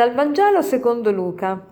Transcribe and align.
Dal 0.00 0.14
Vangelo 0.14 0.62
secondo 0.62 1.12
Luca. 1.12 1.62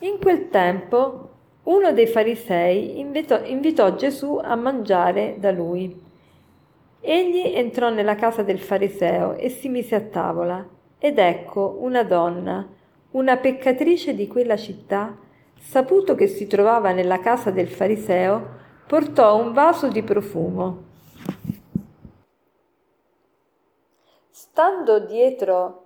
In 0.00 0.18
quel 0.18 0.48
tempo 0.48 1.28
uno 1.62 1.92
dei 1.92 2.08
farisei 2.08 2.98
invitò, 2.98 3.40
invitò 3.44 3.94
Gesù 3.94 4.40
a 4.42 4.56
mangiare 4.56 5.36
da 5.38 5.52
lui. 5.52 5.96
Egli 6.98 7.54
entrò 7.54 7.88
nella 7.90 8.16
casa 8.16 8.42
del 8.42 8.58
fariseo 8.58 9.34
e 9.34 9.48
si 9.48 9.68
mise 9.68 9.94
a 9.94 10.00
tavola. 10.00 10.66
Ed 10.98 11.20
ecco 11.20 11.76
una 11.78 12.02
donna, 12.02 12.66
una 13.12 13.36
peccatrice 13.36 14.16
di 14.16 14.26
quella 14.26 14.56
città, 14.56 15.16
saputo 15.60 16.16
che 16.16 16.26
si 16.26 16.48
trovava 16.48 16.90
nella 16.90 17.20
casa 17.20 17.52
del 17.52 17.68
fariseo, 17.68 18.44
portò 18.88 19.40
un 19.40 19.52
vaso 19.52 19.86
di 19.86 20.02
profumo. 20.02 20.82
Stando 24.30 24.98
dietro 24.98 25.81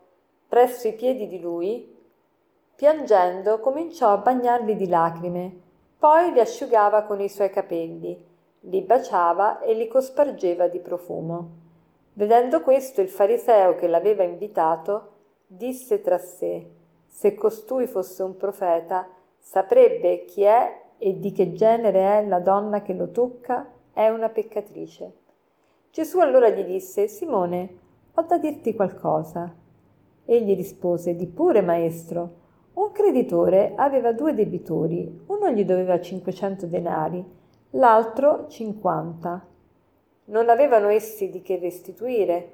presso 0.56 0.88
i 0.88 0.94
piedi 0.94 1.26
di 1.26 1.38
lui, 1.38 1.94
piangendo 2.74 3.60
cominciò 3.60 4.08
a 4.08 4.16
bagnarli 4.16 4.74
di 4.74 4.88
lacrime, 4.88 5.54
poi 5.98 6.32
li 6.32 6.40
asciugava 6.40 7.02
con 7.02 7.20
i 7.20 7.28
suoi 7.28 7.50
capelli, 7.50 8.24
li 8.60 8.80
baciava 8.80 9.60
e 9.60 9.74
li 9.74 9.86
cospargeva 9.86 10.66
di 10.68 10.78
profumo. 10.78 11.50
Vedendo 12.14 12.62
questo, 12.62 13.02
il 13.02 13.10
fariseo 13.10 13.74
che 13.74 13.86
l'aveva 13.86 14.22
invitato 14.22 15.10
disse 15.46 16.00
tra 16.00 16.16
sé: 16.16 16.66
Se 17.06 17.34
costui 17.34 17.86
fosse 17.86 18.22
un 18.22 18.38
profeta, 18.38 19.06
saprebbe 19.38 20.24
chi 20.24 20.44
è 20.44 20.84
e 20.96 21.18
di 21.18 21.32
che 21.32 21.52
genere 21.52 22.20
è 22.20 22.26
la 22.26 22.40
donna 22.40 22.80
che 22.80 22.94
lo 22.94 23.10
tocca, 23.10 23.72
è 23.92 24.08
una 24.08 24.30
peccatrice. 24.30 25.16
Gesù 25.90 26.18
allora 26.18 26.48
gli 26.48 26.64
disse: 26.64 27.08
Simone, 27.08 27.78
ho 28.14 28.22
da 28.22 28.38
dirti 28.38 28.74
qualcosa. 28.74 29.64
Egli 30.28 30.56
rispose, 30.56 31.14
di 31.14 31.28
pure, 31.28 31.62
maestro. 31.62 32.44
Un 32.74 32.90
creditore 32.90 33.74
aveva 33.76 34.12
due 34.12 34.34
debitori, 34.34 35.22
uno 35.26 35.50
gli 35.50 35.64
doveva 35.64 36.00
500 36.00 36.66
denari, 36.66 37.24
l'altro 37.70 38.48
50. 38.48 39.46
Non 40.24 40.48
avevano 40.48 40.88
essi 40.88 41.30
di 41.30 41.42
che 41.42 41.58
restituire. 41.58 42.52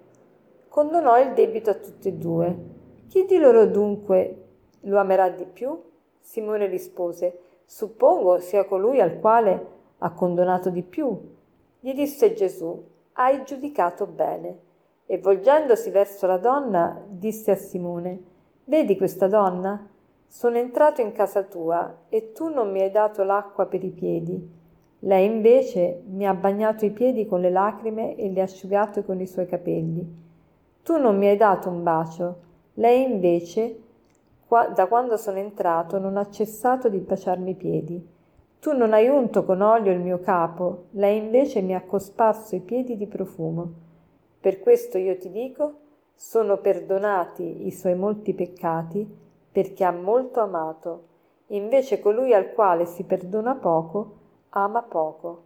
Condonò 0.69 1.19
il 1.19 1.33
debito 1.33 1.71
a 1.71 1.75
tutti 1.75 2.09
e 2.09 2.13
due. 2.13 2.57
Chi 3.09 3.25
di 3.25 3.39
loro 3.39 3.67
dunque 3.67 4.45
lo 4.81 4.99
amerà 4.99 5.31
di 5.31 5.47
più? 5.47 5.77
Simone 6.21 6.67
rispose, 6.67 7.39
suppongo 7.65 8.39
sia 8.39 8.67
colui 8.67 9.01
al 9.01 9.19
quale 9.19 9.67
ha 9.97 10.13
condonato 10.13 10.69
di 10.69 10.83
più. 10.83 11.19
Gli 11.81 11.95
disse 11.95 12.35
Gesù, 12.35 12.85
hai 13.15 13.43
giudicato 13.45 14.07
bene 14.07 14.71
e 15.07 15.19
volgendosi 15.19 15.91
verso 15.91 16.27
la 16.27 16.39
donna 16.39 17.03
disse 17.09 17.51
a 17.51 17.57
Simone, 17.57 18.23
Vedi 18.65 18.97
questa 18.97 19.27
donna? 19.27 19.89
Sono 20.27 20.57
entrato 20.57 21.01
in 21.01 21.13
casa 21.13 21.43
tua 21.43 22.05
e 22.09 22.33
tu 22.33 22.49
non 22.49 22.71
mi 22.71 22.81
hai 22.81 22.91
dato 22.91 23.23
l'acqua 23.23 23.67
per 23.67 23.85
i 23.85 23.91
piedi. 23.91 24.61
Lei 25.01 25.27
invece 25.27 26.03
mi 26.07 26.27
ha 26.27 26.33
bagnato 26.33 26.85
i 26.85 26.91
piedi 26.91 27.27
con 27.27 27.41
le 27.41 27.51
lacrime 27.51 28.15
e 28.15 28.29
li 28.29 28.41
ha 28.41 28.45
asciugati 28.45 29.03
con 29.03 29.21
i 29.21 29.27
suoi 29.27 29.47
capelli. 29.47 30.21
Tu 30.83 30.97
non 30.97 31.19
mi 31.19 31.27
hai 31.29 31.37
dato 31.37 31.69
un 31.69 31.83
bacio. 31.83 32.37
Lei 32.75 33.03
invece, 33.03 33.79
qua, 34.47 34.69
da 34.69 34.87
quando 34.87 35.17
sono 35.17 35.39
entrato, 35.39 35.99
non 35.99 36.17
ha 36.17 36.31
cessato 36.31 36.89
di 36.89 36.99
baciarmi 36.99 37.51
i 37.51 37.55
piedi. 37.55 38.09
Tu 38.61 38.73
non 38.77 38.93
hai 38.93 39.09
unto 39.09 39.45
con 39.45 39.61
olio 39.61 39.91
il 39.91 39.99
mio 39.99 40.21
capo, 40.21 40.85
lei 40.93 41.19
invece 41.19 41.61
mi 41.63 41.75
ha 41.75 41.83
cosparso 41.83 42.55
i 42.55 42.61
piedi 42.61 42.97
di 42.97 43.09
profumo. 43.09 43.82
Per 44.43 44.59
questo 44.59 44.99
io 44.99 45.17
ti 45.19 45.31
dico, 45.31 45.75
sono 46.17 46.57
perdonati 46.57 47.65
i 47.65 47.71
suoi 47.71 47.95
molti 47.95 48.35
peccati 48.35 49.09
perché 49.53 49.85
ha 49.85 49.93
molto 49.93 50.41
amato. 50.41 51.05
Invece 51.53 52.01
colui 52.01 52.35
al 52.35 52.53
quale 52.53 52.85
si 52.87 53.05
perdona 53.05 53.55
poco, 53.55 54.17
ama 54.49 54.83
poco. 54.83 55.43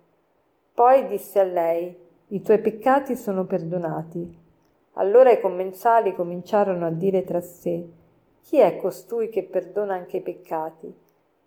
Poi 0.72 1.06
disse 1.08 1.40
a 1.40 1.42
lei, 1.42 1.94
i 2.28 2.40
tuoi 2.40 2.58
peccati 2.58 3.16
sono 3.16 3.44
perdonati. 3.44 4.38
Allora 4.94 5.30
i 5.30 5.42
commensali 5.42 6.14
cominciarono 6.14 6.86
a 6.86 6.90
dire 6.90 7.22
tra 7.22 7.42
sé, 7.42 7.86
chi 8.40 8.56
è 8.60 8.78
costui 8.78 9.28
che 9.28 9.42
perdona 9.42 9.92
anche 9.92 10.16
i 10.16 10.22
peccati? 10.22 10.94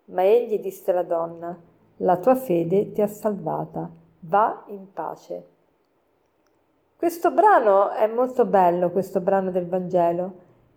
Ma 0.04 0.22
egli 0.22 0.60
disse 0.60 0.92
alla 0.92 1.02
donna, 1.02 1.60
la 1.96 2.16
tua 2.18 2.36
fede 2.36 2.92
ti 2.92 3.02
ha 3.02 3.08
salvata, 3.08 3.90
va 4.20 4.64
in 4.68 4.92
pace. 4.92 5.49
Questo 7.00 7.30
brano 7.30 7.92
è 7.92 8.06
molto 8.08 8.44
bello, 8.44 8.90
questo 8.90 9.22
brano 9.22 9.50
del 9.50 9.66
Vangelo, 9.66 10.32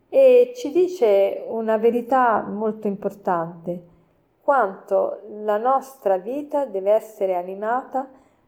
e 0.07 0.53
ci 0.55 0.71
dice 0.71 1.43
una 1.49 1.75
verità 1.75 2.41
molto 2.43 2.87
importante, 2.87 3.83
quanto 4.39 5.19
la 5.43 5.57
nostra 5.57 6.15
vita 6.15 6.63
deve 6.63 6.91
essere 6.91 7.35
animata 7.35 8.07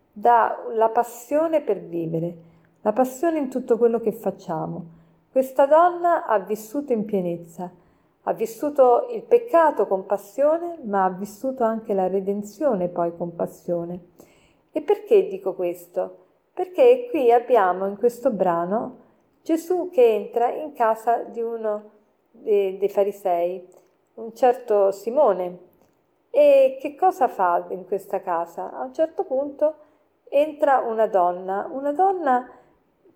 dalla 0.10 0.88
passione 0.88 1.60
per 1.60 1.82
vivere, 1.82 2.38
la 2.80 2.94
passione 2.94 3.40
in 3.40 3.50
tutto 3.50 3.78
quello 3.78 4.00
che 4.00 4.14
facciamo. 4.14 4.86
Questa 5.30 5.66
donna 5.66 6.26
ha 6.28 6.40
vissuto 6.40 6.94
in 6.94 7.04
pienezza, 7.04 7.70
ha 8.24 8.32
vissuto 8.32 9.08
il 9.12 9.24
peccato 9.24 9.86
con 9.86 10.06
passione, 10.06 10.78
ma 10.86 11.04
ha 11.04 11.10
vissuto 11.10 11.66
anche 11.66 11.94
la 11.94 12.08
redenzione 12.08 12.88
poi 12.88 13.14
con 13.18 13.36
passione. 13.36 14.00
E 14.72 14.82
perché 14.82 15.28
dico 15.28 15.54
questo? 15.56 16.20
Perché 16.56 17.08
qui 17.10 17.34
abbiamo 17.34 17.86
in 17.86 17.98
questo 17.98 18.32
brano 18.32 19.04
Gesù 19.42 19.90
che 19.92 20.16
entra 20.16 20.50
in 20.50 20.72
casa 20.72 21.18
di 21.24 21.42
uno 21.42 21.92
dei, 22.32 22.78
dei 22.78 22.88
farisei, 22.88 23.68
un 24.16 24.34
certo 24.34 24.92
Simone. 24.92 25.60
E 26.30 26.78
che 26.80 26.96
cosa 26.96 27.28
fa 27.28 27.66
in 27.70 27.86
questa 27.86 28.22
casa? 28.22 28.72
A 28.72 28.86
un 28.86 28.94
certo 28.94 29.26
punto 29.26 29.76
entra 30.30 30.80
una 30.80 31.08
donna, 31.08 31.70
una 31.70 31.92
donna 31.92 32.50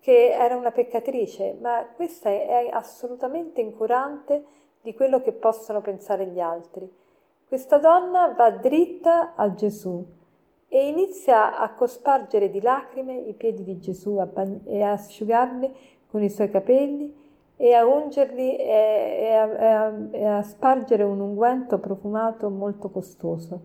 che 0.00 0.32
era 0.32 0.54
una 0.54 0.70
peccatrice, 0.70 1.56
ma 1.58 1.86
questa 1.96 2.28
è 2.28 2.68
assolutamente 2.70 3.62
incurante 3.62 4.44
di 4.82 4.94
quello 4.94 5.22
che 5.22 5.32
possono 5.32 5.80
pensare 5.80 6.26
gli 6.26 6.40
altri. 6.40 6.88
Questa 7.48 7.78
donna 7.78 8.34
va 8.34 8.50
dritta 8.50 9.34
a 9.34 9.52
Gesù 9.54 10.18
e 10.72 10.86
inizia 10.86 11.58
a 11.58 11.74
cospargere 11.74 12.48
di 12.48 12.60
lacrime 12.60 13.14
i 13.14 13.34
piedi 13.34 13.64
di 13.64 13.80
Gesù 13.80 14.24
bagn- 14.32 14.62
e 14.66 14.82
a 14.82 14.92
asciugarli 14.92 15.74
con 16.06 16.22
i 16.22 16.30
suoi 16.30 16.48
capelli 16.48 17.12
e 17.56 17.74
a 17.74 17.84
ungerli 17.84 18.56
e, 18.56 19.18
e, 19.20 19.34
a, 19.34 19.46
e, 19.48 19.66
a, 19.66 19.94
e 20.12 20.24
a 20.24 20.42
spargere 20.42 21.02
un 21.02 21.18
unguento 21.18 21.78
profumato 21.78 22.48
molto 22.50 22.88
costoso. 22.88 23.60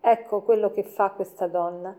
Ecco 0.00 0.42
quello 0.42 0.70
che 0.70 0.84
fa 0.84 1.10
questa 1.10 1.48
donna. 1.48 1.94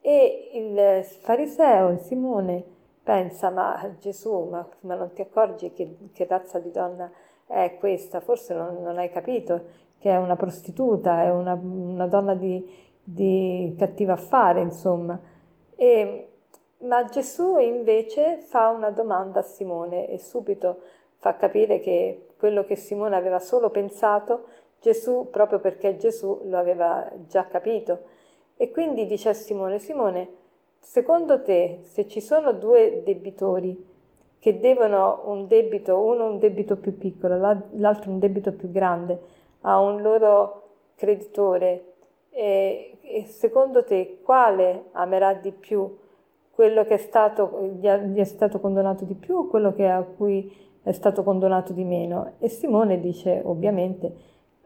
E 0.00 0.50
il 0.54 1.04
fariseo, 1.04 1.90
il 1.90 2.00
Simone, 2.00 2.64
pensa, 3.04 3.48
ma 3.50 3.94
Gesù, 4.00 4.48
ma, 4.50 4.68
ma 4.80 4.96
non 4.96 5.12
ti 5.12 5.22
accorgi 5.22 5.72
che, 5.72 5.96
che, 6.12 6.26
razza 6.26 6.58
di 6.58 6.72
donna 6.72 7.10
è 7.46 7.76
questa? 7.78 8.20
Forse 8.20 8.54
non, 8.54 8.82
non, 8.82 8.98
hai 8.98 9.10
capito 9.10 9.86
che 9.98 10.10
è 10.10 10.16
una 10.16 10.36
prostituta, 10.36 11.22
è 11.22 11.30
una, 11.30 11.54
una 11.54 12.06
donna 12.06 12.34
di, 12.34 12.87
di 13.10 13.74
cattivo 13.78 14.12
affare, 14.12 14.60
insomma. 14.60 15.18
E, 15.74 16.28
ma 16.80 17.04
Gesù 17.04 17.58
invece 17.58 18.38
fa 18.38 18.68
una 18.68 18.90
domanda 18.90 19.40
a 19.40 19.42
Simone 19.42 20.08
e 20.08 20.18
subito 20.18 20.80
fa 21.16 21.34
capire 21.36 21.80
che 21.80 22.26
quello 22.36 22.64
che 22.64 22.76
Simone 22.76 23.16
aveva 23.16 23.38
solo 23.38 23.70
pensato, 23.70 24.44
Gesù, 24.80 25.28
proprio 25.30 25.58
perché 25.58 25.96
Gesù 25.96 26.42
lo 26.44 26.58
aveva 26.58 27.10
già 27.26 27.46
capito. 27.46 28.16
E 28.56 28.70
quindi 28.70 29.06
dice 29.06 29.30
a 29.30 29.34
Simone, 29.34 29.78
Simone, 29.78 30.28
secondo 30.78 31.42
te 31.42 31.80
se 31.82 32.06
ci 32.06 32.20
sono 32.20 32.52
due 32.52 33.02
debitori 33.04 33.86
che 34.38 34.60
devono 34.60 35.22
un 35.24 35.48
debito, 35.48 35.98
uno 35.98 36.26
un 36.26 36.38
debito 36.38 36.76
più 36.76 36.96
piccolo, 36.96 37.36
l'altro 37.72 38.10
un 38.10 38.18
debito 38.18 38.52
più 38.52 38.70
grande, 38.70 39.20
a 39.62 39.80
un 39.80 40.00
loro 40.02 40.62
creditore, 40.94 41.94
e, 42.30 42.98
e 43.00 43.24
secondo 43.26 43.84
te 43.84 44.20
quale 44.22 44.86
amerà 44.92 45.34
di 45.34 45.52
più? 45.52 45.96
Quello 46.50 46.84
che 46.84 46.94
è 46.94 46.98
stato, 46.98 47.70
gli, 47.78 47.86
è 47.86 48.24
stato 48.24 48.60
condonato 48.60 49.04
di 49.04 49.14
più 49.14 49.36
o 49.36 49.46
quello 49.46 49.72
che, 49.72 49.88
a 49.88 50.02
cui 50.02 50.52
è 50.82 50.92
stato 50.92 51.22
condonato 51.22 51.72
di 51.72 51.84
meno? 51.84 52.32
E 52.38 52.48
Simone 52.48 53.00
dice 53.00 53.40
ovviamente 53.44 54.12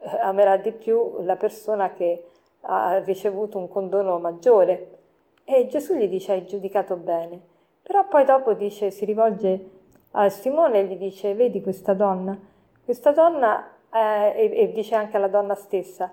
eh, 0.01 0.19
amerà 0.21 0.57
di 0.57 0.73
più 0.73 1.23
la 1.23 1.37
persona 1.37 1.93
che 1.93 2.27
ha 2.63 2.99
ricevuto 2.99 3.59
un 3.59 3.69
condono 3.69 4.19
maggiore. 4.19 4.99
E 5.45 5.67
Gesù 5.67 5.95
gli 5.95 6.09
dice 6.09 6.33
hai 6.33 6.47
giudicato 6.47 6.97
bene. 6.97 7.41
Però 7.83 8.07
poi 8.07 8.25
dopo 8.25 8.55
dice, 8.55 8.91
si 8.91 9.05
rivolge 9.05 9.71
a 10.13 10.29
Simone 10.29 10.81
e 10.81 10.85
gli 10.85 10.97
dice 10.97 11.35
vedi 11.35 11.61
questa 11.61 11.95
donna? 11.95 12.39
Questa 12.85 13.13
donna, 13.13 13.69
eh, 13.93 14.33
e, 14.37 14.61
e 14.61 14.73
dice 14.73 14.95
anche 14.95 15.17
alla 15.17 15.29
donna 15.29 15.55
stessa, 15.55 16.13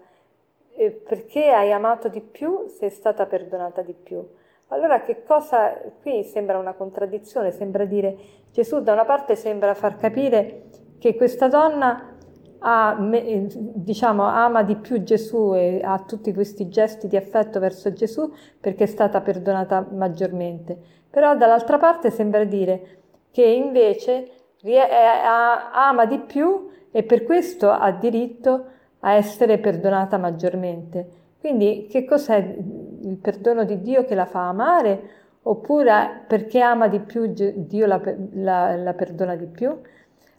perché 0.88 1.50
hai 1.50 1.72
amato 1.74 2.08
di 2.08 2.22
più 2.22 2.68
sei 2.68 2.90
stata 2.90 3.26
perdonata 3.26 3.82
di 3.82 3.94
più. 3.94 4.26
Allora 4.68 5.02
che 5.02 5.24
cosa, 5.24 5.74
qui 6.02 6.24
sembra 6.24 6.58
una 6.58 6.74
contraddizione, 6.74 7.52
sembra 7.52 7.86
dire 7.86 8.18
Gesù 8.52 8.82
da 8.82 8.94
una 8.94 9.06
parte 9.06 9.36
sembra 9.36 9.74
far 9.74 9.98
capire 9.98 10.64
che 11.00 11.16
questa 11.16 11.48
donna 11.48 12.16
ha, 12.60 12.98
diciamo, 13.00 14.24
ama 14.24 14.64
di 14.64 14.76
più 14.76 15.02
Gesù 15.04 15.54
e 15.56 15.82
ha 15.84 16.00
tutti 16.06 16.34
questi 16.34 16.68
gesti 16.70 17.08
di 17.08 17.16
affetto 17.18 17.60
verso 17.60 17.92
Gesù 17.94 18.32
perché 18.60 18.84
è 18.84 18.88
stata 18.88 19.22
perdonata 19.22 19.88
maggiormente. 19.92 20.78
Però 21.10 21.36
dall'altra 21.36 21.78
parte 21.78 22.12
sembra 22.12 22.44
dire 22.44 23.02
che 23.32 23.44
invece 23.44 24.32
ama 24.62 26.06
di 26.06 26.20
più 26.20 26.70
e 26.92 27.04
per 27.04 27.24
questo 27.24 27.70
ha 27.70 27.92
diritto 27.92 28.78
a 29.00 29.14
essere 29.14 29.58
perdonata 29.60 30.18
maggiormente. 30.18 31.18
Quindi 31.40 31.88
che 31.90 32.06
cos'è 32.06 32.38
il 32.38 33.18
perdono 33.18 33.64
di 33.64 33.82
Dio 33.82 34.04
che 34.06 34.16
la 34.16 34.26
fa 34.26 34.50
amare? 34.50 35.18
Oppure 35.44 36.26
perché 36.28 36.60
ama 36.60 36.88
di 36.88 37.00
più 37.00 37.32
Dio 37.34 37.86
la, 37.86 38.02
la, 38.34 38.76
la 38.76 38.94
perdona 38.94 39.36
di 39.36 39.46
più? 39.46 39.76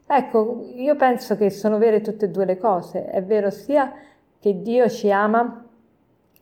Ecco, 0.06 0.68
io 0.74 0.96
penso 0.96 1.36
che 1.36 1.50
sono 1.50 1.78
vere 1.78 2.00
tutte 2.00 2.26
e 2.26 2.30
due 2.30 2.44
le 2.44 2.58
cose. 2.58 3.06
È 3.06 3.22
vero 3.22 3.50
sia 3.50 3.92
che 4.38 4.60
Dio 4.60 4.88
ci 4.88 5.10
ama 5.10 5.64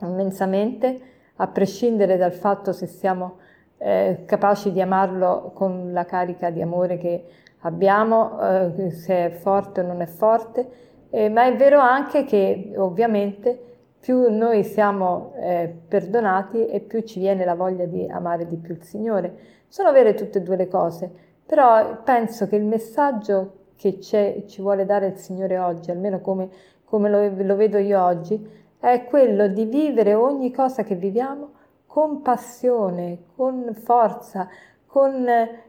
immensamente, 0.00 1.00
a 1.36 1.46
prescindere 1.48 2.16
dal 2.16 2.32
fatto 2.32 2.72
se 2.72 2.86
siamo 2.86 3.36
eh, 3.78 4.22
capaci 4.26 4.72
di 4.72 4.80
amarlo 4.80 5.52
con 5.54 5.92
la 5.92 6.04
carica 6.04 6.50
di 6.50 6.62
amore 6.62 6.98
che 6.98 7.24
abbiamo, 7.60 8.40
eh, 8.40 8.90
se 8.90 9.26
è 9.26 9.30
forte 9.30 9.80
o 9.80 9.86
non 9.86 10.00
è 10.00 10.06
forte, 10.06 10.87
eh, 11.10 11.28
ma 11.28 11.44
è 11.46 11.56
vero 11.56 11.78
anche 11.78 12.24
che 12.24 12.72
ovviamente 12.76 13.62
più 14.00 14.30
noi 14.30 14.64
siamo 14.64 15.32
eh, 15.36 15.74
perdonati 15.88 16.66
e 16.66 16.80
più 16.80 17.02
ci 17.02 17.18
viene 17.18 17.44
la 17.44 17.54
voglia 17.54 17.84
di 17.84 18.06
amare 18.08 18.46
di 18.46 18.56
più 18.56 18.74
il 18.74 18.82
Signore. 18.82 19.36
Sono 19.68 19.92
vere 19.92 20.14
tutte 20.14 20.38
e 20.38 20.42
due 20.42 20.56
le 20.56 20.68
cose, 20.68 21.10
però 21.44 22.02
penso 22.02 22.46
che 22.46 22.56
il 22.56 22.64
messaggio 22.64 23.54
che 23.76 24.00
ci 24.00 24.60
vuole 24.60 24.84
dare 24.84 25.06
il 25.06 25.16
Signore 25.16 25.58
oggi, 25.58 25.90
almeno 25.90 26.20
come, 26.20 26.48
come 26.84 27.08
lo, 27.08 27.30
lo 27.44 27.56
vedo 27.56 27.78
io 27.78 28.02
oggi, 28.02 28.66
è 28.78 29.04
quello 29.04 29.48
di 29.48 29.64
vivere 29.64 30.14
ogni 30.14 30.52
cosa 30.52 30.82
che 30.82 30.94
viviamo 30.94 31.50
con 31.86 32.22
passione, 32.22 33.24
con 33.34 33.74
forza, 33.74 34.48
con 34.86 35.26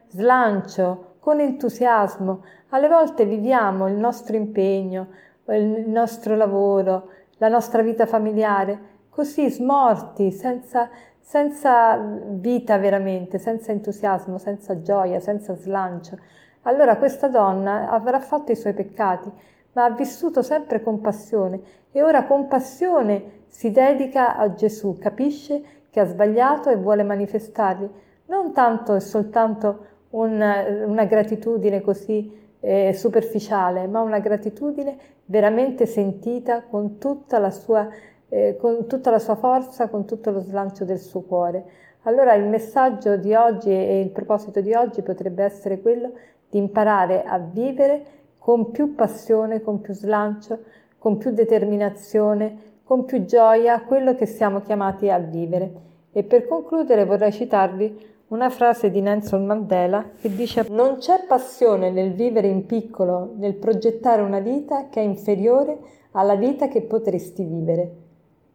slancio, 0.07 1.15
con 1.19 1.39
entusiasmo. 1.39 2.43
Alle 2.69 2.87
volte 2.87 3.25
viviamo 3.25 3.87
il 3.87 3.95
nostro 3.95 4.35
impegno, 4.35 5.07
il 5.51 5.87
nostro 5.87 6.35
lavoro, 6.35 7.09
la 7.37 7.47
nostra 7.47 7.81
vita 7.81 8.05
familiare 8.05 8.97
così 9.09 9.49
smorti, 9.49 10.31
senza, 10.31 10.89
senza 11.19 11.97
vita 12.29 12.77
veramente, 12.77 13.37
senza 13.37 13.71
entusiasmo, 13.71 14.37
senza 14.37 14.81
gioia, 14.81 15.19
senza 15.19 15.55
slancio. 15.55 16.17
Allora 16.63 16.97
questa 16.97 17.27
donna 17.27 17.89
avrà 17.89 18.19
fatto 18.19 18.51
i 18.51 18.55
suoi 18.55 18.73
peccati, 18.73 19.29
ma 19.73 19.85
ha 19.85 19.91
vissuto 19.91 20.41
sempre 20.41 20.81
con 20.81 21.01
passione 21.01 21.59
e 21.91 22.01
ora 22.01 22.25
con 22.25 22.47
passione 22.47 23.43
si 23.47 23.71
dedica 23.71 24.37
a 24.37 24.53
Gesù, 24.53 24.97
capisce 24.97 25.61
che 25.89 25.99
ha 25.99 26.05
sbagliato 26.05 26.69
e 26.69 26.77
vuole 26.77 27.03
manifestargli 27.03 27.89
non 28.27 28.53
tanto 28.53 28.95
e 28.95 28.99
soltanto 28.99 29.85
una, 30.11 30.63
una 30.85 31.05
gratitudine 31.05 31.81
così 31.81 32.31
eh, 32.59 32.93
superficiale, 32.93 33.87
ma 33.87 34.01
una 34.01 34.19
gratitudine 34.19 34.97
veramente 35.29 35.85
sentita 35.85 36.63
con 36.63 36.97
tutta, 36.97 37.37
la 37.37 37.51
sua, 37.51 37.87
eh, 38.29 38.57
con 38.59 38.87
tutta 38.87 39.11
la 39.11 39.19
sua 39.19 39.35
forza, 39.35 39.87
con 39.87 40.05
tutto 40.05 40.31
lo 40.31 40.39
slancio 40.39 40.85
del 40.85 40.99
suo 40.99 41.21
cuore. 41.21 41.65
Allora 42.03 42.33
il 42.33 42.47
messaggio 42.47 43.15
di 43.15 43.33
oggi 43.35 43.69
e 43.69 44.01
il 44.01 44.09
proposito 44.09 44.59
di 44.61 44.73
oggi 44.73 45.01
potrebbe 45.01 45.43
essere 45.43 45.81
quello 45.81 46.13
di 46.49 46.57
imparare 46.57 47.23
a 47.23 47.37
vivere 47.37 48.05
con 48.39 48.71
più 48.71 48.95
passione, 48.95 49.61
con 49.61 49.81
più 49.81 49.93
slancio, 49.93 50.59
con 50.97 51.17
più 51.17 51.31
determinazione, 51.31 52.77
con 52.83 53.05
più 53.05 53.23
gioia 53.25 53.81
quello 53.81 54.15
che 54.15 54.25
siamo 54.25 54.61
chiamati 54.61 55.11
a 55.11 55.19
vivere. 55.19 55.87
E 56.11 56.23
per 56.23 56.47
concludere 56.47 57.05
vorrei 57.05 57.31
citarvi 57.31 58.07
una 58.29 58.49
frase 58.49 58.91
di 58.91 59.01
Nelson 59.01 59.45
Mandela 59.45 60.05
che 60.19 60.33
dice 60.35 60.65
non 60.69 60.97
c'è 60.97 61.25
passione 61.27 61.89
nel 61.89 62.13
vivere 62.13 62.47
in 62.47 62.65
piccolo, 62.65 63.33
nel 63.37 63.55
progettare 63.55 64.21
una 64.21 64.39
vita 64.39 64.87
che 64.89 64.99
è 64.99 65.03
inferiore 65.03 65.77
alla 66.11 66.35
vita 66.35 66.67
che 66.67 66.81
potresti 66.81 67.43
vivere. 67.43 67.91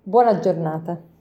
Buona 0.02 0.38
giornata. 0.38 1.13